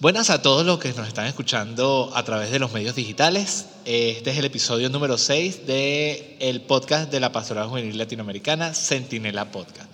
[0.00, 3.66] Buenas a todos los que nos están escuchando a través de los medios digitales.
[3.84, 9.52] Este es el episodio número 6 del el podcast de la Pastoral Juvenil Latinoamericana, Centinela
[9.52, 9.88] Podcast.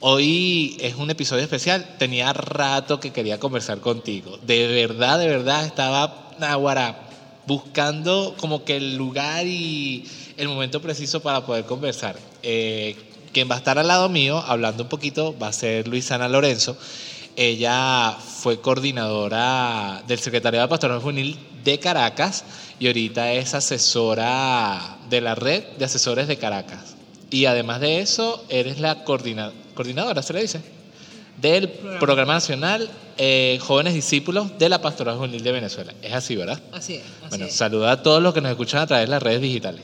[0.00, 1.96] Hoy es un episodio especial.
[1.98, 4.38] Tenía rato que quería conversar contigo.
[4.46, 7.08] De verdad, de verdad, estaba Nahuara
[7.46, 10.06] buscando como que el lugar y
[10.36, 12.16] el momento preciso para poder conversar.
[12.42, 12.96] Eh,
[13.32, 16.76] quien va a estar al lado mío hablando un poquito va a ser Luisana Lorenzo.
[17.40, 22.42] Ella fue coordinadora del Secretariado de Pastoral Juvenil de Caracas
[22.80, 26.96] y ahorita es asesora de la red de asesores de Caracas.
[27.30, 30.60] Y además de eso, eres la coordinadora, se le dice,
[31.40, 31.68] del
[32.00, 35.94] Programa Nacional eh, Jóvenes Discípulos de la Pastoral Juvenil de Venezuela.
[36.02, 36.60] Es así, ¿verdad?
[36.72, 37.04] Así es.
[37.28, 39.82] bueno, saluda a todos los que nos escuchan a través de las redes digitales.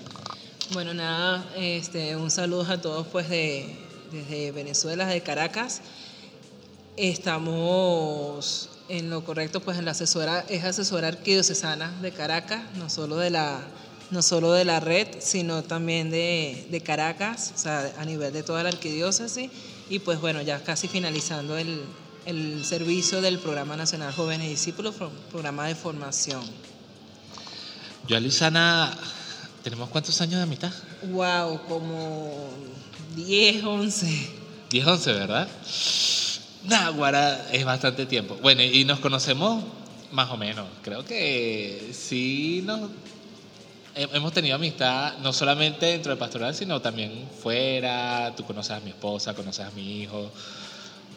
[0.73, 3.77] Bueno, nada, este, un saludo a todos pues de,
[4.11, 5.83] desde Venezuela, de Caracas
[6.97, 13.17] estamos en lo correcto, pues en la asesora, es asesora arquidiocesana de Caracas, no solo
[13.17, 13.61] de la,
[14.11, 18.43] no solo de la red, sino también de, de Caracas, o sea, a nivel de
[18.43, 19.51] toda la arquidiócesis,
[19.89, 21.83] y pues bueno, ya casi finalizando el,
[22.27, 24.95] el servicio del Programa Nacional Jóvenes y Discípulos,
[25.31, 26.43] programa de formación.
[28.07, 28.97] Yo a Luisana,
[29.63, 30.73] ¿tenemos cuántos años de amistad?
[31.11, 32.51] Wow, como
[33.17, 34.29] 10, 11.
[34.71, 35.49] 10, 11, ¿verdad?
[36.65, 38.37] Náguara es bastante tiempo.
[38.41, 39.65] Bueno, y nos conocemos
[40.13, 40.67] más o menos.
[40.83, 42.91] Creo que sí nos
[43.95, 48.33] hemos tenido amistad no solamente dentro de pastoral, sino también fuera.
[48.37, 50.31] Tú conoces a mi esposa, conoces a mi hijo.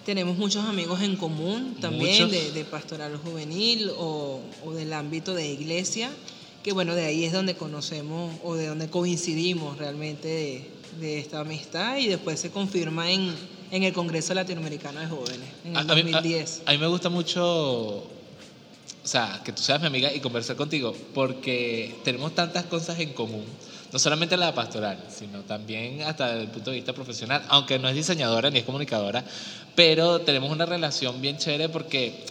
[0.06, 6.10] Tenemos muchos amigos en común también de, pastoral juvenil o, o, del ámbito de iglesia,
[6.64, 11.42] que bueno, de ahí es donde conocemos o de donde coincidimos realmente de, de esta
[11.42, 13.36] amistad y después se confirma en,
[13.72, 16.64] en el Congreso Latinoamericano de Jóvenes, en el 2010.
[16.66, 17.44] A, mí me gusta mucho,
[17.98, 18.08] o
[19.04, 23.46] sea, que tú seas mi amiga y conversar contigo, porque tenemos tantas cosas en común,
[23.92, 27.88] no solamente la pastoral, sino también hasta desde el punto de vista profesional, aunque no
[27.90, 29.24] es diseñadora ni es comunicadora,
[29.76, 32.26] pero tenemos una relación bien chévere porque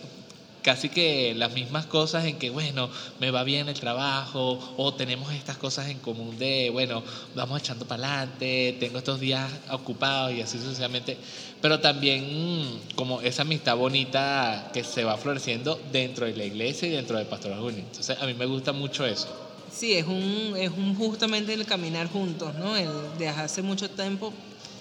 [0.66, 2.91] casi que las mismas cosas en que, bueno,
[3.21, 7.04] me va bien el trabajo o tenemos estas cosas en común de, bueno,
[7.37, 11.19] vamos echando para adelante, tengo estos días ocupados y así sucesivamente,
[11.62, 16.91] pero también como esa amistad bonita que se va floreciendo dentro de la iglesia y
[16.91, 17.84] dentro del Pastoral Juvenil.
[17.84, 19.28] Entonces, a mí me gusta mucho eso.
[19.72, 22.77] Sí, es un, es un justamente el caminar juntos, ¿no?
[22.77, 24.33] El de hace mucho tiempo,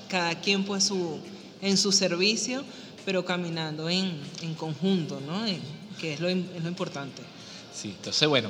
[0.10, 1.20] cada quien pues su,
[1.62, 2.64] en su servicio,
[3.06, 5.46] pero caminando en, en conjunto, ¿no?
[6.00, 7.22] que es lo, es lo, importante.
[7.74, 8.50] Sí, entonces bueno,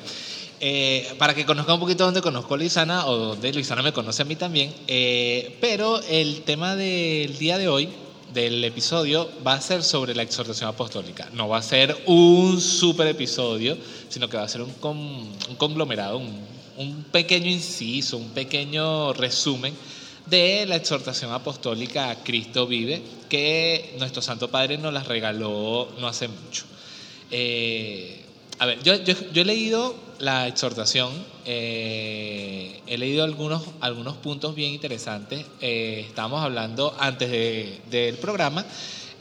[0.59, 4.21] eh, para que conozca un poquito dónde conozco a Luisana o dónde Luisana me conoce
[4.21, 7.89] a mí también, eh, pero el tema del día de hoy,
[8.33, 11.29] del episodio, va a ser sobre la exhortación apostólica.
[11.33, 13.77] No va a ser un super episodio,
[14.09, 16.39] sino que va a ser un, un conglomerado, un,
[16.77, 19.73] un pequeño inciso, un pequeño resumen
[20.25, 26.27] de la exhortación apostólica Cristo vive, que nuestro Santo Padre nos las regaló no hace
[26.27, 26.65] mucho.
[27.31, 28.23] Eh,
[28.59, 31.11] a ver, yo, he leído la exhortación,
[31.45, 35.45] eh, he leído algunos, algunos puntos bien interesantes.
[35.61, 37.29] Eh, estábamos hablando antes
[37.89, 38.65] del programa,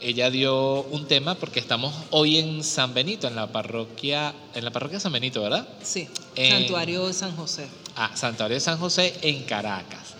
[0.01, 4.71] ella dio un tema porque estamos hoy en San Benito, en la parroquia, en la
[4.71, 5.67] parroquia San Benito, ¿verdad?
[5.83, 7.67] Sí, Santuario de San José.
[7.95, 10.14] Ah, Santuario de San José en Caracas.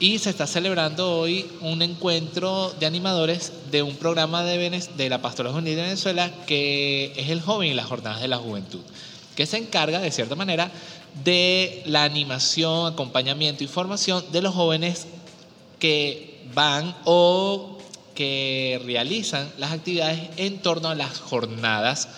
[0.00, 5.52] Y se está celebrando hoy un encuentro de animadores de un programa de, la Pastoral
[5.52, 8.80] Juvenil de Venezuela que es el joven y las jornadas de la juventud,
[9.36, 10.70] que se encarga de cierta manera
[11.22, 15.06] de la animación, acompañamiento y formación de los jóvenes
[15.78, 17.76] que van o
[18.14, 22.08] que realizan las actividades en torno a las jornadas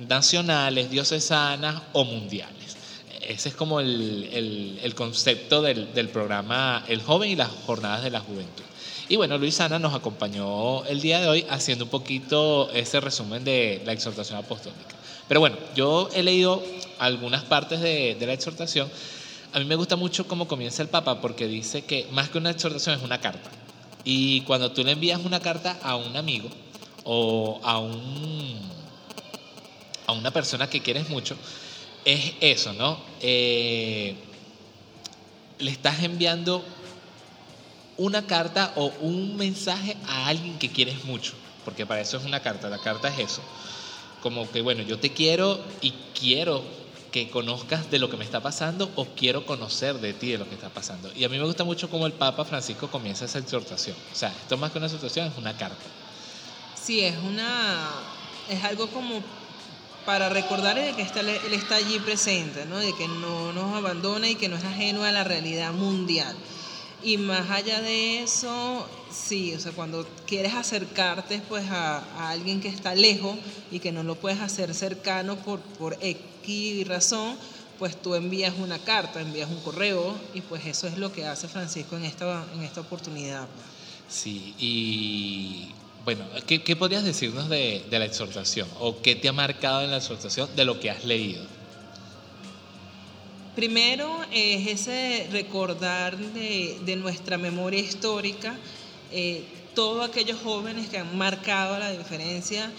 [0.00, 2.77] nacionales, diocesanas o mundiales
[3.28, 8.08] ese es como el, el, concepto del, del, programa El Joven y las Jornadas de
[8.08, 8.64] la Juventud.
[9.10, 13.82] Y bueno, Luisana nos acompañó el día de hoy haciendo un poquito ese resumen de
[13.84, 14.96] la exhortación apostólica.
[15.28, 16.62] Pero bueno, yo he leído
[16.98, 18.88] algunas partes de, de la exhortación.
[19.52, 22.50] A mí me gusta mucho cómo comienza el Papa porque dice que más que una
[22.50, 23.50] exhortación es una carta.
[24.04, 26.48] Y cuando tú le envías una carta a un amigo
[27.04, 28.58] o a, un,
[30.06, 31.36] a una persona que quieres mucho,
[32.04, 32.98] es eso, ¿no?
[33.20, 34.14] Eh,
[35.58, 36.64] le estás enviando
[37.96, 41.34] una carta o un mensaje a alguien que quieres mucho,
[41.64, 43.42] porque para eso es una carta, la carta es eso.
[44.22, 46.62] Como que, bueno, yo te quiero y quiero
[47.12, 50.48] que conozcas de lo que me está pasando o quiero conocer de ti de lo
[50.48, 51.10] que está pasando.
[51.14, 53.96] Y a mí me gusta mucho cómo el Papa Francisco comienza esa exhortación.
[54.12, 55.84] O sea, esto más que una exhortación es una carta.
[56.74, 57.90] Sí, es una
[58.48, 59.22] es algo como
[60.04, 62.78] para recordarle de que Él está allí presente, ¿no?
[62.78, 66.34] de que no nos abandona y que no es ajeno a la realidad mundial.
[67.02, 72.60] Y más allá de eso, sí, o sea, cuando quieres acercarte pues a, a, alguien
[72.60, 73.36] que está lejos
[73.70, 77.36] y que no lo puedes hacer cercano por, por X razón,
[77.78, 81.46] pues tú envías una carta, envías un correo y pues eso es lo que hace
[81.48, 83.46] Francisco en esta, en esta oportunidad.
[84.08, 85.74] Sí, y
[86.08, 89.98] bueno, ¿qué, qué podrías decirnos de, la exhortación o qué te ha marcado en la
[89.98, 91.44] exhortación de lo que has leído?
[93.54, 98.56] Primero es ese recordar de, de nuestra memoria histórica,
[99.12, 99.44] eh,
[99.74, 102.70] todos aquellos jóvenes que han marcado la diferencia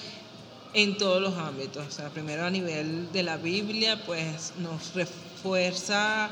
[0.74, 1.86] en todos los ámbitos.
[1.86, 6.32] O sea, primero a nivel de la Biblia, pues nos refuerza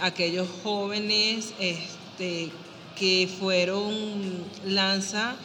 [0.00, 2.48] aquellos jóvenes este,
[2.98, 5.36] que fueron lanza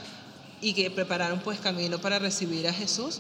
[0.65, 3.19] y que prepararon pues camino para recibir a Jesús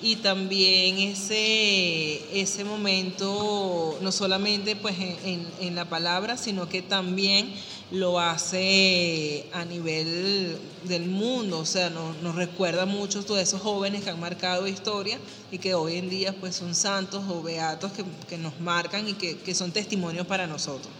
[0.00, 7.52] y también ese, ese momento, no solamente pues en, en, la palabra, sino que también
[7.90, 14.10] lo hace a nivel del mundo, o sea, nos, recuerda mucho todos esos jóvenes que
[14.10, 15.18] han marcado historia
[15.50, 19.14] y que hoy en día pues son santos o beatos que, que nos marcan y
[19.14, 20.92] que, que son testimonios para nosotros.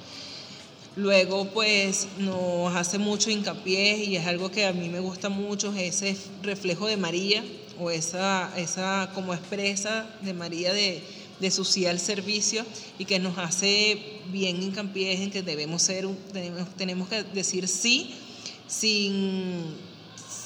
[0.97, 5.75] Luego, pues nos hace mucho hincapié y es algo que a mí me gusta mucho,
[5.75, 7.43] ese reflejo de María,
[7.81, 11.03] o esa, esa como expresa de María de,
[11.41, 12.65] de su sí al servicio
[12.99, 18.15] y que nos hace bien hincapié en que debemos ser, tenemos, tenemos que decir sí
[18.67, 19.75] sin,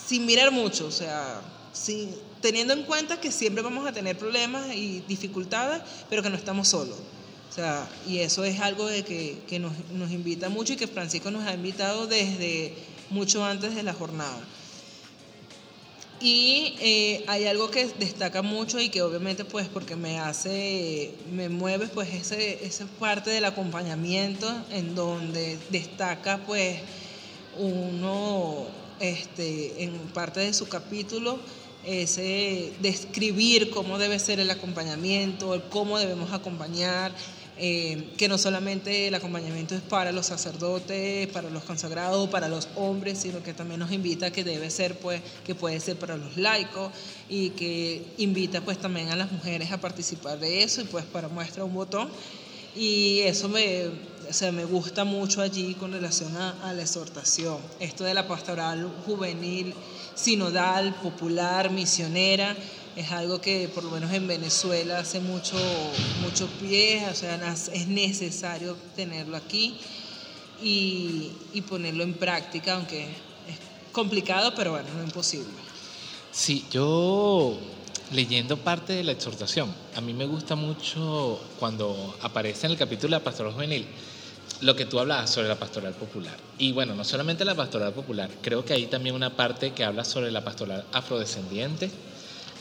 [0.07, 1.41] sin mirar mucho, o sea,
[1.73, 2.11] sin,
[2.41, 6.69] teniendo en cuenta que siempre vamos a tener problemas y dificultades, pero que no estamos
[6.69, 6.97] solos.
[7.59, 11.55] Sea, y eso es algo de que, nos invita mucho y que Francisco nos ha
[11.55, 12.73] invitado desde
[13.11, 14.39] mucho antes de la jornada.
[16.21, 21.49] Y eh, hay algo que destaca mucho y que obviamente pues porque me hace, me
[21.49, 26.79] mueve pues ese, esa parte del acompañamiento en donde destaca pues
[27.59, 28.67] uno
[29.01, 31.41] este, en parte de su capítulo
[31.85, 37.13] ese describir cómo debe ser el acompañamiento, cómo debemos acompañar,
[37.61, 42.69] eh, que no solamente el acompañamiento es para los sacerdotes, para los consagrados, para los
[42.77, 46.37] hombres, sino que también nos invita que debe ser, pues, que puede ser para los
[46.37, 46.93] laicos
[47.29, 51.27] y que invita pues también a las mujeres a participar de eso y pues para
[51.27, 52.09] muestra un botón.
[52.77, 57.59] Y eso me, o me gusta mucho allí con relación a la exhortación.
[57.81, 59.75] Esto de la pastoral juvenil,
[60.19, 62.57] sinodal, popular, misionera,
[62.97, 65.57] es algo que por lo menos en Venezuela hace mucho,
[66.21, 69.79] mucho pie, o sea, es necesario tenerlo aquí
[70.61, 71.31] y,
[71.69, 73.59] ponerlo en práctica, aunque es
[73.93, 75.47] complicado, pero bueno, no es imposible.
[76.33, 77.59] Sí, yo
[78.13, 83.19] leyendo parte de la exhortación, a mí me gusta mucho cuando aparece en el capítulo
[83.19, 83.87] de la juvenil
[84.61, 86.37] lo que tú hablabas sobre la pastoral popular.
[86.59, 90.05] Y bueno, no solamente la pastoral popular, creo que hay también una parte que habla
[90.05, 91.91] sobre la pastoral afrodescendiente,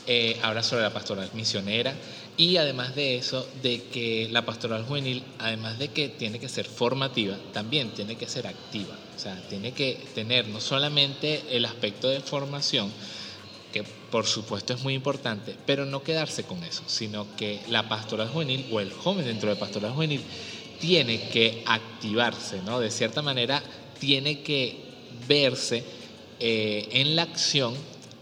[0.06, 1.94] eh, habla sobre la pastoral misionera
[2.38, 6.66] y además de eso, de que la pastoral juvenil, además de que tiene que ser
[6.66, 8.96] formativa, también tiene que ser activa.
[9.16, 12.92] O sea, tiene que tener no solamente el aspecto de formación,
[13.72, 18.28] que por supuesto es muy importante, pero no quedarse con eso, sino que la pastoral
[18.28, 20.22] juvenil o el joven dentro de pastoral juvenil
[20.80, 22.80] tiene que activarse, ¿no?
[22.80, 23.62] De cierta manera,
[23.98, 24.76] tiene que
[25.26, 25.84] verse
[26.40, 27.74] eh, en la acción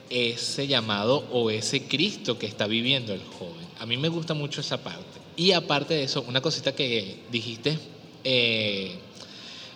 [0.09, 3.67] ese llamado o ese Cristo que está viviendo el joven.
[3.79, 5.21] A mí me gusta mucho esa parte.
[5.37, 7.79] Y aparte de eso, una cosita que dijiste
[8.25, 8.93] eh,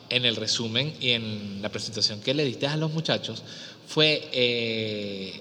[0.08, 3.42] en el resumen y en la presentación que le diste a los muchachos
[3.86, 5.40] fue eh,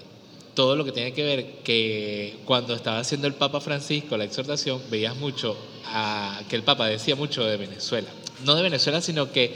[0.54, 4.82] todo lo que tiene que ver que cuando estaba haciendo el Papa Francisco la exhortación,
[4.90, 5.56] veías mucho
[5.86, 8.08] a, que el Papa decía mucho de Venezuela.
[8.44, 9.54] No de Venezuela, sino que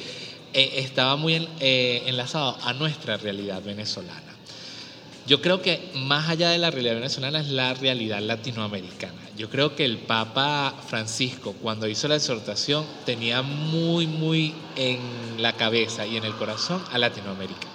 [0.53, 4.35] eh, estaba muy en, enlazado a nuestra realidad venezolana.
[5.27, 9.25] Yo creo que más allá de la realidad venezolana es la realidad latinoamericana.
[9.39, 15.01] Yo creo que el Papa Francisco, cuando hizo la exhortación, tenía muy, muy en
[15.39, 17.67] la cabeza y en el corazón a Latinoamérica.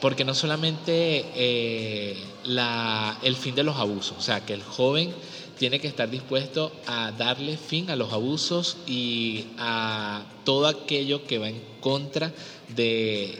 [0.00, 5.14] Porque no solamente eh, la, el fin de los abusos, o sea, que el joven
[5.58, 11.38] tiene que estar dispuesto a darle fin a los abusos y a todo aquello que
[11.38, 12.32] va en contra
[12.74, 13.38] de,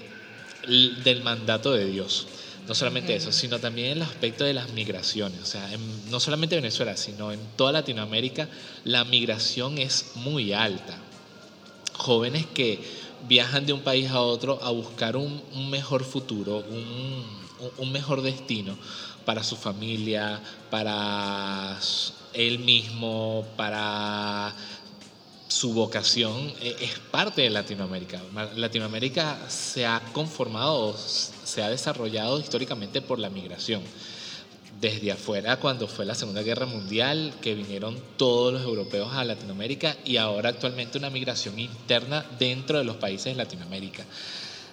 [1.03, 2.27] del mandato de Dios.
[2.67, 5.41] No solamente eso, sino también el aspecto de las migraciones.
[5.43, 8.49] O sea, en, no solamente Venezuela, sino en toda Latinoamérica,
[8.85, 10.97] la migración es muy alta.
[11.93, 12.81] Jóvenes que
[13.29, 17.25] viajan de un país a otro a buscar un, un mejor futuro, un,
[17.79, 18.77] un, mejor destino
[19.25, 20.41] para su familia,
[20.71, 21.79] para
[22.33, 24.55] él mismo, para
[25.55, 28.21] su vocación eh, es parte de Latinoamérica.
[28.57, 33.83] Latinoamérica se ha conformado, se ha desarrollado históricamente por la migración.
[34.81, 39.97] Desde afuera, cuando fue la Segunda Guerra Mundial, que vinieron todos los europeos a Latinoamérica
[40.05, 44.05] y ahora actualmente una migración interna dentro de los países de Latinoamérica.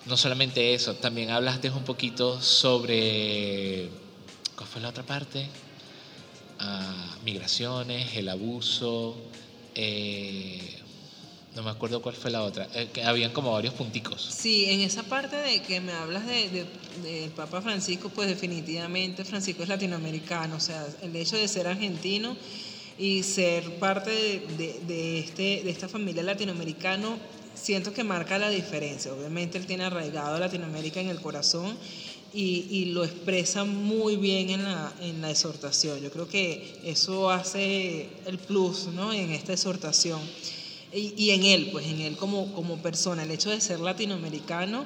[0.07, 3.89] No solamente eso, también hablaste un poquito sobre,
[4.61, 5.47] ¿cuál fue la otra parte?
[6.59, 9.17] Ah, migraciones, el abuso,
[9.73, 10.77] eh,
[11.55, 14.21] no me acuerdo cuál fue la otra, eh, que habían como varios punticos.
[14.21, 16.67] Sí, en esa parte de que me hablas del
[17.01, 22.37] de, Papa Francisco, pues definitivamente Francisco es latinoamericano, o sea, el hecho de ser argentino
[22.99, 27.17] y ser parte de, este, de esta familia latinoamericana,
[27.55, 29.11] siento que marca la diferencia.
[29.11, 31.75] Obviamente él tiene arraigado Latinoamérica en el corazón
[32.33, 35.99] y, lo expresa muy bien en la, en la exhortación.
[36.01, 39.13] Yo creo que eso hace el plus ¿no?
[39.13, 40.21] en esta exhortación.
[40.93, 44.85] Y, en él, pues en él como, como persona, el hecho de ser latinoamericano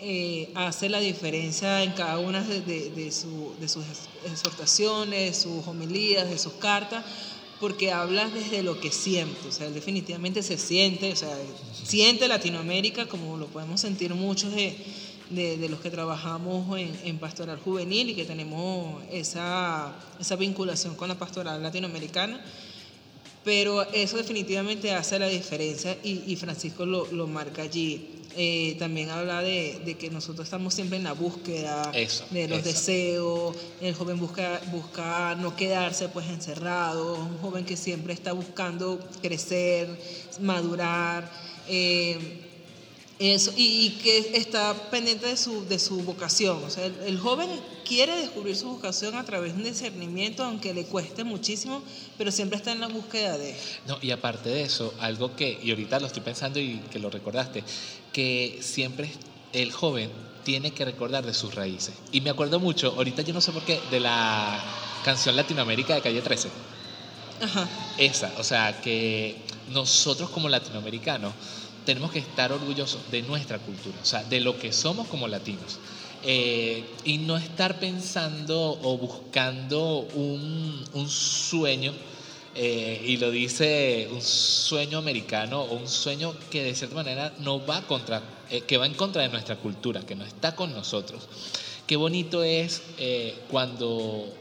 [0.00, 3.84] eh, hace la diferencia en cada una de, de, sus
[4.24, 7.04] exhortaciones, sus homilías, de sus cartas,
[7.60, 11.34] porque habla desde lo que siente, o sea, él definitivamente se siente, o sea,
[11.84, 14.76] siente Latinoamérica como lo podemos sentir muchos de
[15.30, 21.14] de, los que trabajamos en, pastoral juvenil y que tenemos esa, esa vinculación con la
[21.16, 22.40] pastoral latinoamericana.
[23.44, 28.08] Pero eso definitivamente hace la diferencia y, Francisco lo, lo, marca allí.
[28.38, 31.90] Eh, también habla de, de, que nosotros estamos siempre en la búsqueda
[32.30, 38.12] de los deseos, el joven busca, busca no quedarse pues encerrado, un joven que siempre
[38.12, 39.88] está buscando crecer,
[40.40, 41.30] madurar.
[41.68, 42.45] Eh,
[43.18, 46.62] eso, y, que está pendiente de su, de su vocación.
[46.64, 47.48] O sea, el, joven
[47.86, 51.82] quiere descubrir su vocación a través de un discernimiento, aunque le cueste muchísimo,
[52.18, 53.56] pero siempre está en la búsqueda de...
[53.86, 57.08] No, y aparte de eso, algo que, y ahorita lo estoy pensando y que lo
[57.08, 57.64] recordaste,
[58.12, 59.10] que siempre
[59.52, 60.10] el joven
[60.44, 61.94] tiene que recordar de sus raíces.
[62.12, 64.62] Y me acuerdo mucho, ahorita yo no sé por qué, de la
[65.04, 66.48] canción Latinoamérica de Calle 13.
[67.42, 67.68] Ajá.
[67.96, 69.36] Esa, o sea, que
[69.70, 71.32] nosotros como latinoamericanos
[71.86, 75.78] tenemos que estar orgullosos de nuestra cultura, o sea, de lo que somos como latinos.
[76.22, 81.92] Eh, y no estar pensando o buscando un, sueño,
[82.56, 87.64] eh, y lo dice un sueño americano o un sueño que de cierta manera no
[87.64, 91.28] va contra, eh, que va en contra de nuestra cultura, que no está con nosotros.
[91.86, 92.82] Qué bonito es
[93.48, 94.34] cuando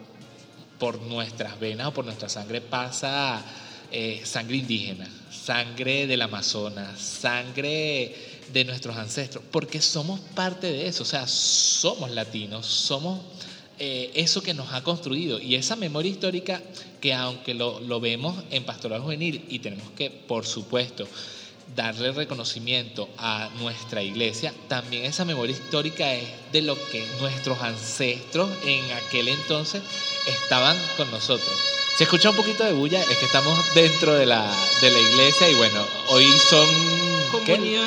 [0.79, 3.45] por nuestras venas o por nuestra sangre pasa
[4.23, 5.07] sangre indígena,
[5.43, 8.15] sangre del Amazonas, sangre
[8.51, 13.19] de nuestros ancestros, porque somos parte de eso, o sea, somos latinos, somos
[13.77, 16.61] eh, eso que nos ha construido y esa memoria histórica
[17.01, 21.07] que aunque lo, lo vemos en Pastoral Juvenil y tenemos que, por supuesto,
[21.75, 28.49] darle reconocimiento a nuestra iglesia, también esa memoria histórica es de lo que nuestros ancestros
[28.65, 29.81] en aquel entonces
[30.27, 31.55] estaban con nosotros.
[31.97, 35.49] Se escucha un poquito de bulla, es que estamos dentro de la, de la iglesia
[35.49, 36.67] y bueno, hoy son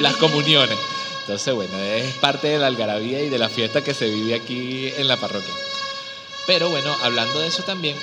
[0.00, 0.79] las comuniones.
[1.21, 4.91] Entonces, bueno, es parte de la algarabía y de la fiesta que se vive aquí
[4.97, 5.53] en la parroquia.
[6.47, 7.99] Pero bueno, hablando de eso también,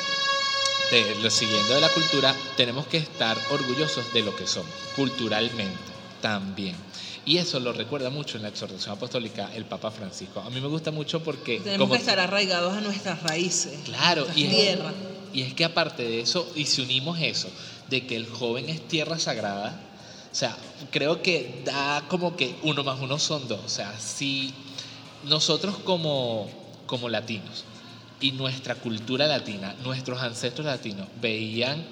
[0.92, 5.76] de, lo siguiendo de la cultura, tenemos que estar orgullosos de lo que somos, culturalmente
[6.22, 6.76] también.
[7.26, 10.42] Y eso lo recuerda mucho en la exhortación apostólica el Papa Francisco.
[10.42, 11.60] A mí me gusta mucho porque...
[11.60, 13.80] Tenemos que estar arraigados a nuestras raíces.
[13.84, 14.94] Claro, y tierra.
[15.34, 17.50] Y es que aparte de eso, y si unimos eso,
[17.90, 19.82] de que el joven es tierra sagrada,
[20.32, 20.56] o sea,
[20.92, 23.60] creo que da como que uno más uno son dos.
[23.66, 24.54] O sea, si
[25.24, 26.50] nosotros como,
[26.86, 27.66] como latinos
[28.22, 31.86] y nuestra cultura latina, nuestros ancestros latinos veían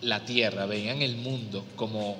[0.00, 2.16] la tierra, veían el mundo como,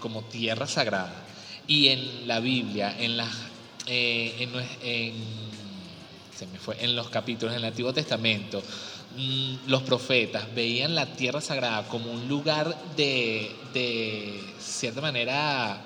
[0.00, 1.23] como tierra sagrada.
[1.66, 3.28] Y en la Biblia, en, la,
[3.86, 4.48] eh,
[4.82, 5.14] en,
[6.36, 8.62] se me fue, en los capítulos del Antiguo Testamento,
[9.16, 15.80] Mm, los profetas veían la tierra sagrada como un lugar de, de cierta manera,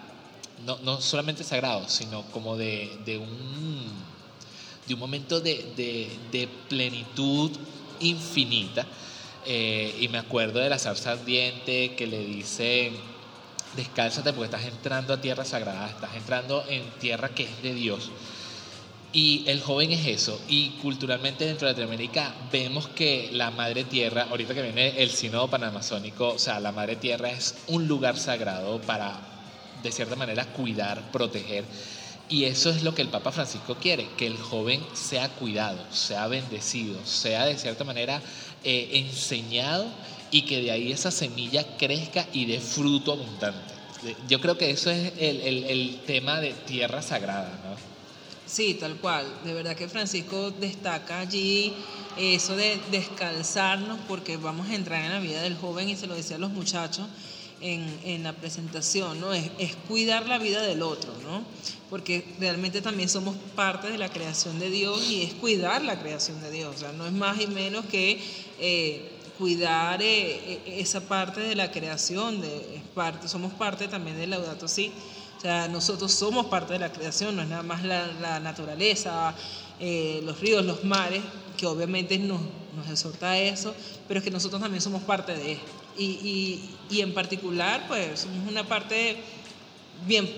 [0.65, 3.83] no, no, solamente sagrado, sino como de, de un,
[4.87, 7.51] de un momento de, de plenitud
[8.01, 8.87] infinita.
[9.45, 12.93] Eh, y me acuerdo de la zarza ardiente que le dice,
[13.77, 18.11] descálzate porque estás entrando a tierra sagrada, estás entrando en tierra que es de Dios.
[19.13, 20.39] Y el joven es eso.
[20.49, 25.49] Y culturalmente dentro de Latinoamérica vemos que la Madre Tierra, ahorita que viene el Sínodo
[25.49, 29.19] Panamazónico, o sea, la Madre Tierra es un lugar sagrado para,
[29.83, 31.65] de cierta manera, cuidar, proteger.
[32.29, 36.27] Y eso es lo que el Papa Francisco quiere, que el joven sea cuidado, sea
[36.27, 38.21] bendecido, sea de cierta manera
[38.63, 39.87] eh, enseñado
[40.31, 43.75] y que de ahí esa semilla crezca y dé fruto abundante.
[44.29, 47.77] Yo creo que eso es el, el, tema de tierra sagrada, ¿no?
[48.47, 49.27] Sí, tal cual.
[49.45, 51.75] De verdad que Francisco destaca allí
[52.17, 56.15] eso de descalzarnos porque vamos a entrar en la vida del joven y se lo
[56.15, 57.07] decía a los muchachos
[57.61, 59.33] en, en la presentación, ¿no?
[59.33, 61.43] Es, es, cuidar la vida del otro, ¿no?
[61.91, 66.41] Porque realmente también somos parte de la creación de Dios y es cuidar la creación
[66.41, 66.77] de Dios.
[66.77, 68.21] O sea, no es más y menos que
[68.61, 72.43] eh, cuidar eh, e, esa parte de la creación,
[73.27, 74.93] somos parte también del Laudato Si.
[75.39, 79.35] O sea, nosotros somos parte de la creación, no es nada más la, naturaleza,
[79.79, 81.23] eh, los ríos, los mares,
[81.57, 82.41] que obviamente nos,
[82.77, 83.73] nos exhorta eso,
[84.09, 85.59] pero es que nosotros también somos parte de
[85.99, 89.17] y, y, en particular, pues somos una parte
[90.07, 90.29] bien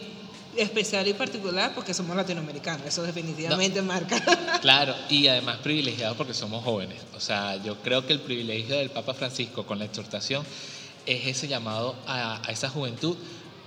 [0.57, 3.87] especial y particular porque somos latinoamericanos, eso definitivamente No.
[3.87, 4.21] marca.
[4.61, 6.99] Claro, y además privilegiados porque somos jóvenes.
[7.15, 10.45] O sea, yo creo que el privilegio del Papa Francisco con la exhortación
[11.07, 13.17] es ese llamado a, a esa juventud,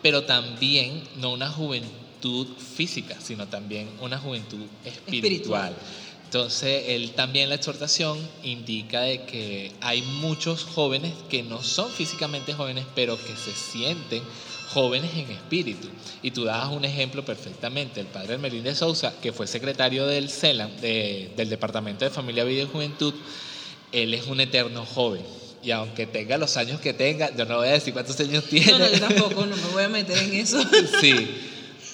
[0.01, 5.03] pero también no una juventud física, sino también una juventud espiritual.
[5.15, 5.75] Espiritual.
[6.33, 12.55] Entonces, él también la exhortación indica de que hay muchos jóvenes que no son físicamente
[12.55, 14.23] jóvenes, pero que se sienten
[14.73, 15.87] jóvenes en espíritu.
[16.23, 17.99] Y tú dabas un ejemplo perfectamente.
[17.99, 22.43] El padre Merlín de Sousa, que fue secretario del CELAM, de- del Departamento de Familia,
[22.45, 23.13] Vida y Juventud,
[23.91, 25.21] él es un eterno joven.
[25.61, 28.71] Y aunque tenga los años que tenga, yo no voy a decir cuántos años tiene.
[28.71, 30.59] No, no, yo tampoco, no me voy a meter en eso.
[30.99, 31.27] Sí,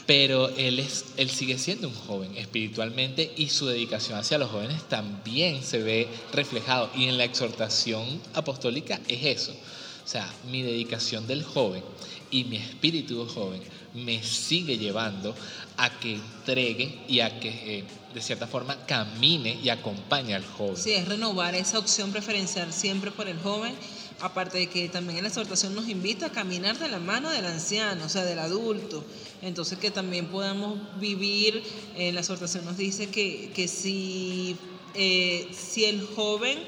[0.10, 4.82] pero él, es, él sigue siendo un joven espiritualmente y su dedicación hacia los jóvenes
[4.90, 6.90] también se ve reflejado.
[6.96, 9.52] Y en la exhortación apostólica es eso.
[9.52, 11.84] O sea, mi dedicación del joven
[12.32, 13.62] y mi espíritu joven
[13.94, 15.36] me sigue llevando
[15.78, 20.76] a que entregue y a que, eh, de cierta forma, camine y acompañe al joven.
[20.76, 23.76] Sí, es renovar esa opción preferencial siempre por el joven,
[24.22, 27.46] aparte de que también en la exhortación nos invita a caminar de la mano del
[27.46, 29.04] anciano, o sea, del adulto.
[29.42, 31.64] Entonces que también podamos vivir,
[31.96, 34.58] en la exhortación nos dice que, que si,
[34.94, 36.60] eh, si el joven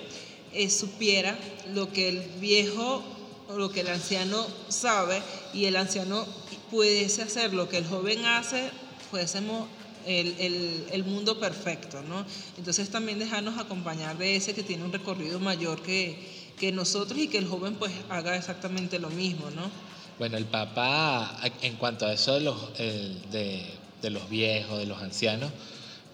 [0.53, 1.37] eh, supiera
[1.73, 3.03] lo que el viejo
[3.49, 5.21] o lo que el anciano sabe
[5.53, 6.25] y el anciano
[6.69, 8.69] pudiese hacer lo que el joven hace,
[9.09, 9.67] fuésemos
[10.05, 12.25] el, el, el, mundo perfecto, ¿no?
[12.57, 17.27] Entonces también dejarnos acompañar de ese que tiene un recorrido mayor que, que nosotros y
[17.27, 19.63] que el joven pues haga exactamente lo mismo, ¿no?
[20.19, 23.65] Bueno, el Papa, en cuanto a eso de los, de,
[24.03, 25.49] de, los viejos, de los ancianos,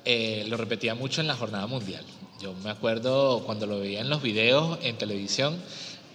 [0.06, 2.06] eh, lo repetía mucho en la jornada mundial.
[2.42, 5.58] Yo me acuerdo cuando lo veía en los videos en televisión,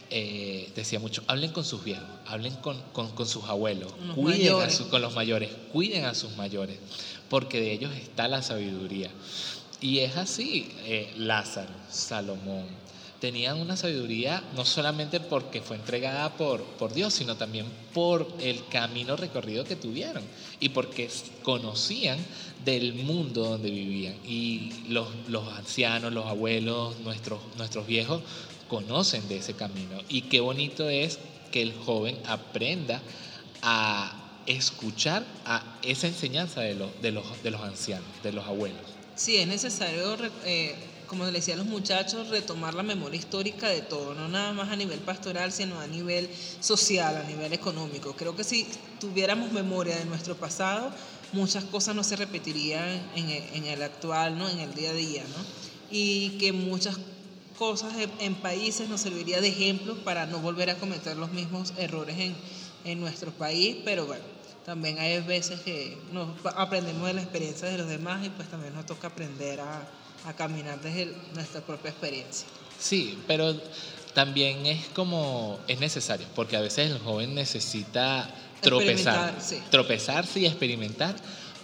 [0.09, 4.49] eh, decía mucho, hablen con sus viejos, hablen con, con, con sus abuelos, Los cuiden
[4.53, 4.75] a mayores.
[4.77, 6.79] su- con los mayores, cuiden a sus mayores,
[7.29, 9.11] porque de ellos está la sabiduría.
[9.83, 12.65] Y es así, eh, Lázaro, Salomón,
[13.23, 18.67] tenían una sabiduría no solamente porque fue entregada por, por Dios, sino también por el
[18.67, 20.25] camino recorrido que tuvieron
[20.59, 21.09] y porque
[21.45, 22.19] conocían
[22.65, 24.17] del mundo donde vivían.
[24.27, 28.23] Y los, los ancianos, los abuelos, nuestros, nuestros viejos
[28.67, 30.01] conocen de ese camino.
[30.09, 31.21] Y qué bonito es
[31.53, 33.01] que el joven aprenda
[33.63, 38.83] a escuchar a esa enseñanza de los, de los, de los ancianos, de los abuelos.
[39.15, 40.75] Sí, es necesario, eh,
[41.13, 44.71] como le decía a los muchachos, retomar la memoria histórica de todo, no nada más
[44.71, 46.27] a nivel pastoral, sino a nivel
[46.61, 48.15] social, a nivel económico.
[48.15, 48.67] Creo que si
[48.99, 50.91] tuviéramos memoria de nuestro pasado,
[51.35, 54.49] muchas cosas no se repetirían en el, en el actual, ¿no?
[54.49, 55.45] en el día a día, ¿no?
[55.91, 56.97] y que muchas
[57.59, 62.19] cosas en, países nos serviría de ejemplo para no volver a cometer los mismos errores
[62.19, 62.35] en,
[62.87, 64.25] en nuestro país, pero bueno,
[64.65, 68.73] también hay veces que nos aprendemos de la experiencia de los demás y pues también
[68.73, 69.87] nos toca aprender a,
[70.27, 72.47] a caminar desde el- nuestra propia experiencia.
[72.79, 73.55] Sí, pero
[74.15, 78.29] también es como, es necesario, porque a veces el joven necesita
[78.61, 79.59] tropezar, sí.
[79.71, 81.17] tropezarse y experimentar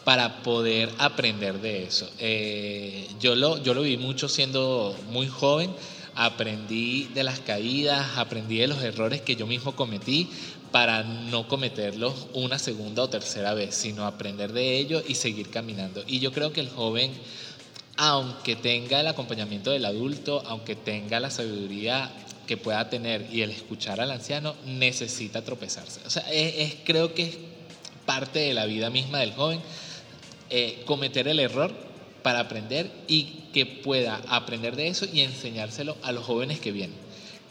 [0.05, 2.11] para poder aprender de eso.
[2.19, 5.71] Eh, yo, lo, yo lo vi mucho siendo muy joven,
[6.15, 10.29] aprendí de las caídas, aprendí de los errores que yo mismo cometí
[10.73, 16.03] para no cometerlos una segunda o tercera vez, sino aprender de ello y seguir caminando.
[16.07, 17.13] Y yo creo que el joven
[17.99, 22.11] aunque tenga el acompañamiento del adulto, aunque tenga la sabiduría
[22.47, 26.01] que pueda tener y el escuchar al anciano, necesita tropezarse.
[26.07, 27.37] O sea, es, creo que es
[28.07, 29.61] parte de la vida misma del joven
[30.49, 31.75] eh, cometer el error
[32.23, 36.97] para aprender y que pueda aprender de eso y enseñárselo a los jóvenes que vienen.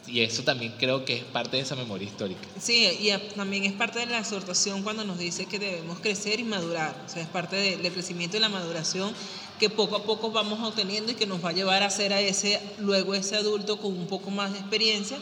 [0.06, 2.40] Y eso también creo que es parte de esa memoria histórica.
[2.58, 6.44] Sí, y también es parte de la exhortación cuando nos dice que debemos crecer y
[6.44, 6.96] madurar.
[7.06, 9.12] O sea, es parte de- del crecimiento y la maduración
[9.58, 12.20] que poco a poco vamos obteniendo y que nos va a llevar a ser a
[12.20, 15.18] ese, luego ese adulto con un poco más de experiencia,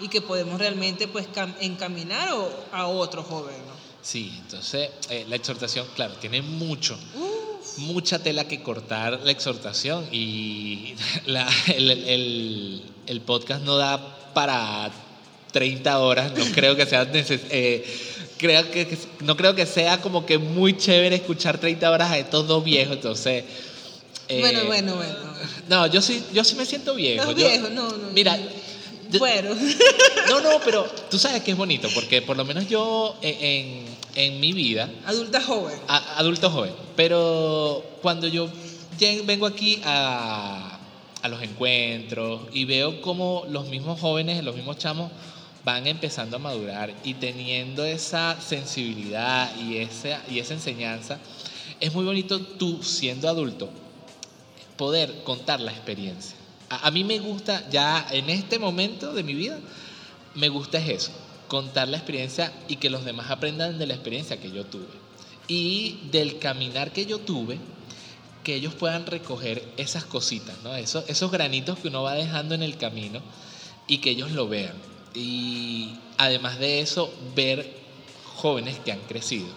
[0.00, 1.26] y que podemos realmente pues
[1.60, 2.28] encaminar
[2.72, 3.56] a otro joven.
[4.02, 6.96] Sí, entonces eh, la exhortación, claro, tiene mucho,
[7.78, 10.94] mucha tela que cortar la exhortación y
[11.26, 14.90] el, podcast no da para
[15.52, 17.84] 30 horas, no creo que sea eh,
[18.38, 22.46] creo que, no creo que sea como que muy chévere escuchar 30 horas a estos
[22.46, 23.44] dos viejos, entonces...
[24.28, 25.14] Eh, bueno, bueno, bueno.
[25.68, 27.24] No, yo sí, yo sí me siento viejo.
[27.24, 28.10] No, viejo, no, no.
[28.12, 28.38] Mira,
[29.18, 29.54] bueno.
[30.28, 34.40] No, no, pero tú sabes que es bonito, porque por lo menos yo en, en
[34.40, 34.90] mi vida...
[35.06, 35.78] Adulta joven.
[35.88, 36.72] adulto joven.
[36.96, 38.50] Pero cuando yo
[39.24, 40.78] vengo aquí a,
[41.22, 45.10] a los encuentros y veo como los mismos jóvenes, los mismos chamos
[45.64, 51.18] van empezando a madurar y teniendo esa sensibilidad y esa, y esa enseñanza,
[51.80, 53.70] es muy bonito tú siendo adulto
[54.78, 56.36] poder contar la experiencia.
[56.70, 59.58] A, mí me gusta, ya en este momento de mi vida,
[60.34, 61.10] me gusta es eso,
[61.48, 64.86] contar la experiencia y que los demás aprendan de la experiencia que yo tuve.
[65.48, 67.58] Y del caminar que yo tuve,
[68.44, 70.74] que ellos puedan recoger esas cositas, ¿no?
[70.74, 73.20] esos, esos granitos que uno va dejando en el camino
[73.86, 74.74] y que ellos lo vean.
[75.14, 77.74] Y además de eso, ver
[78.36, 79.48] jóvenes que han crecido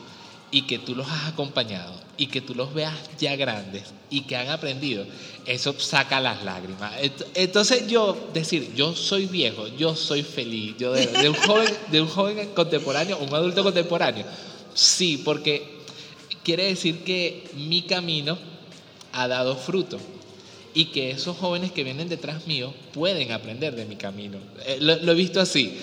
[0.52, 4.36] y que tú los has acompañado y que tú los veas ya grandes y que
[4.36, 5.06] han aprendido,
[5.46, 6.94] eso saca las lágrimas.
[7.34, 12.08] Entonces yo decir, yo soy viejo, yo soy feliz, yo de, un joven, de un
[12.08, 14.26] joven contemporáneo, un adulto contemporáneo,
[14.74, 15.80] sí, porque
[16.44, 18.38] quiere decir que mi camino
[19.14, 19.98] ha dado fruto
[20.74, 24.38] y que esos jóvenes que vienen detrás mío pueden aprender de mi camino.
[24.66, 25.78] Eh, lo he visto así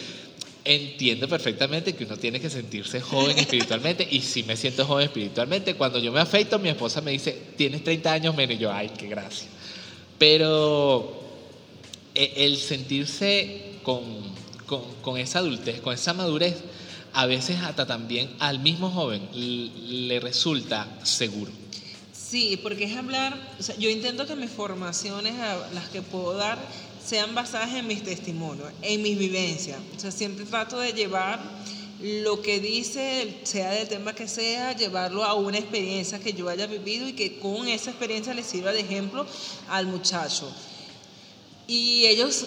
[0.69, 5.75] entiendo perfectamente que uno tiene que sentirse joven espiritualmente y si me siento joven espiritualmente.
[5.75, 8.91] Cuando yo me afeito, mi esposa me dice, tienes 30 años menos y yo, ay,
[8.97, 9.49] qué gracia.
[10.19, 11.23] Pero
[12.15, 14.03] e, el sentirse con,
[15.01, 16.57] con, esa adultez, con esa madurez,
[17.15, 21.51] a veces hasta también al mismo joven le resulta seguro.
[22.13, 23.35] Sí, porque es hablar,
[23.79, 25.33] yo intento que mis formaciones,
[25.73, 26.59] las que puedo dar,
[27.09, 29.79] sean basadas en mis testimonios, en mis vivencias.
[29.97, 31.41] O sea, siempre trato de llevar
[32.01, 36.67] lo que dice, sea del tema que sea, llevarlo a una experiencia que yo haya
[36.67, 39.27] vivido y que con esa experiencia le sirva de ejemplo
[39.69, 40.53] al muchacho.
[41.67, 42.47] Y ellos,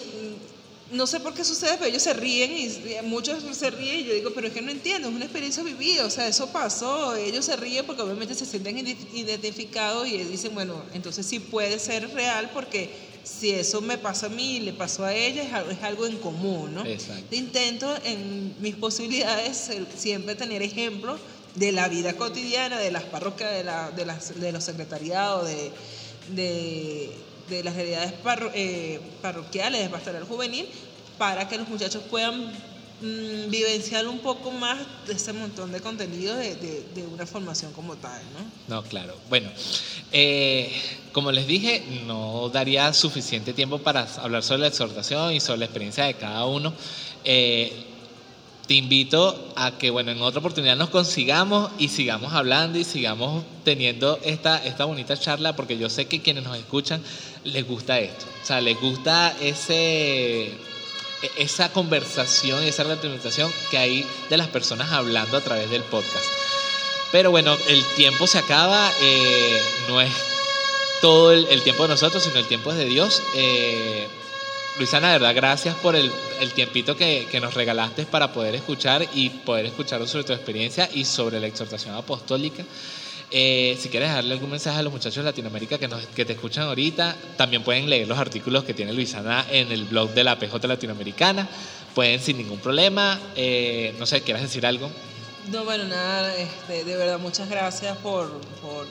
[0.92, 4.14] no sé por qué sucede, pero ellos se ríen y muchos se ríen y yo
[4.14, 7.44] digo, pero es que no entiendo, es una experiencia vivida, o sea, eso pasó, ellos
[7.44, 8.78] se ríen porque obviamente se sienten
[9.12, 12.90] identificados y dicen, bueno, entonces sí puede ser real porque
[13.24, 16.74] si eso me pasa a mí y le pasó a ella, es algo en común,
[16.74, 16.84] ¿no?
[17.30, 21.20] Intento en mis posibilidades siempre tener ejemplos
[21.54, 25.70] de la vida cotidiana, de las parroquias, de, la, de, las, de los secretariados, de,
[26.34, 27.10] de,
[27.48, 28.14] las realidades
[28.54, 30.66] eh, parroquiales, de pastoral juvenil,
[31.18, 36.36] para que los muchachos puedan mm, vivenciar un poco más de ese montón de contenido
[36.36, 38.76] de, de, una formación como tal, ¿no?
[38.76, 39.16] No, claro.
[39.28, 39.50] Bueno,
[40.12, 40.72] eh,
[41.12, 45.64] como les dije, no daría suficiente tiempo para hablar sobre la exhortación y sobre la
[45.66, 46.72] experiencia de cada uno.
[47.24, 47.91] Eh,
[48.66, 53.44] te invito a que, bueno, en otra oportunidad nos consigamos y sigamos hablando y sigamos
[53.64, 57.02] teniendo esta, esta bonita charla, porque yo sé que quienes nos escuchan
[57.44, 58.24] les gusta esto.
[58.42, 60.52] O sea, les gusta ese, e,
[61.38, 66.24] esa conversación, esa retroalimentación que hay de las personas hablando a través del podcast.
[67.10, 70.12] Pero bueno, el tiempo se acaba, eh, no es
[71.02, 73.22] todo el, tiempo de nosotros, sino el tiempo es de Dios.
[73.34, 74.08] Eh,
[74.78, 76.10] Luisana, de verdad, gracias por el,
[76.54, 81.38] tiempito que, nos regalaste para poder escuchar y poder escuchar sobre tu experiencia y sobre
[81.40, 82.64] la exhortación apostólica.
[83.30, 86.32] Eh, si quieres darle algún mensaje a los muchachos de Latinoamérica que, nos, que te
[86.32, 90.38] escuchan ahorita, también pueden leer los artículos que tiene Luisana en el blog de la
[90.38, 91.48] PJ Latinoamericana.
[91.94, 93.20] Pueden sin ningún problema.
[93.36, 94.90] Eh, no sé, ¿quieres decir algo?
[95.50, 98.86] No, bueno, nada, este, de verdad, muchas gracias por, por,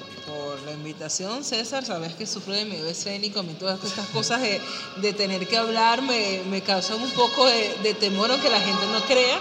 [0.65, 1.85] la invitación, César.
[1.85, 6.01] Sabes que sufro de miedo escénico, a mí todas estas cosas de, tener que hablar
[6.01, 9.39] me, me causan un poco de, de, temor, aunque la gente no crea.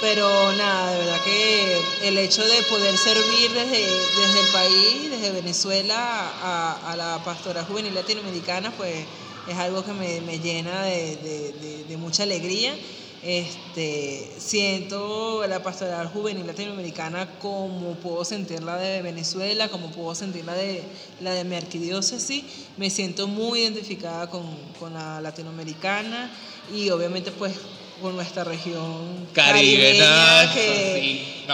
[0.00, 5.32] Pero nada, de verdad que el hecho de poder servir desde, desde el país, desde
[5.32, 9.06] Venezuela a, a la pastora juvenil latinoamericana, pues
[9.48, 12.74] es algo que me, me llena de, de mucha alegría.
[13.22, 20.82] Este, siento la pastoral juvenil latinoamericana como puedo sentirla de Venezuela, como puedo sentirla de
[21.20, 22.44] la de mi arquidiócesis.
[22.76, 24.46] Me siento muy identificada con,
[24.92, 26.30] la latinoamericana
[26.72, 27.54] y obviamente pues
[28.00, 29.98] con nuestra región Caribe,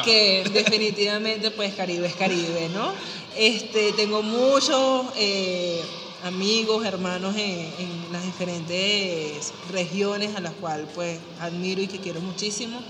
[0.05, 2.93] que, definitivamente pues Caribe es Caribe, ¿no?
[3.37, 5.07] Este, tengo muchos...
[5.17, 5.81] Eh,
[6.25, 12.81] amigos, hermanos en, las diferentes regiones a las cuales pues admiro y que quiero muchísimo.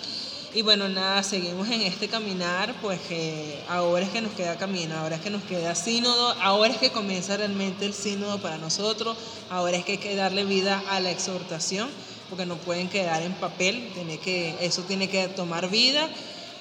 [0.55, 4.97] Y bueno, nada, seguimos en este caminar, pues que ahora es que nos queda camino,
[4.97, 9.17] ahora es que nos queda sínodo, ahora es que comienza realmente el sínodo para nosotros,
[9.51, 11.89] ahora es que hay que darle vida a la exhortación,
[12.31, 16.09] porque no pueden quedar en papel, tiene que, eso tiene que tomar vida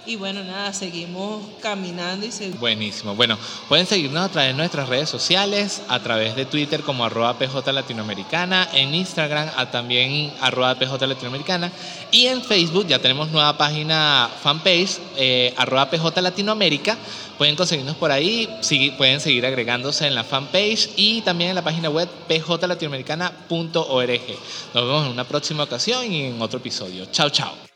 [0.05, 2.59] y bueno, nada, seguimos caminando y seguimos.
[2.59, 3.15] Buenísimo.
[3.15, 3.37] Bueno,
[3.69, 7.71] pueden seguirnos a través de nuestras redes sociales, a través de Twitter como arroba PJ
[7.71, 11.71] Latinoamericana, en Instagram a también arroba PJ Latinoamericana
[12.11, 16.97] y en Facebook ya tenemos nueva página fanpage eh, arroba PJ Latinoamérica.
[17.37, 18.47] Pueden conseguirnos por ahí,
[18.97, 24.21] pueden seguir agregándose en la fanpage y también en la página web pjlatinoamericana.org.
[24.73, 27.05] Nos vemos en una próxima ocasión y en otro episodio.
[27.11, 27.72] Chao, chao.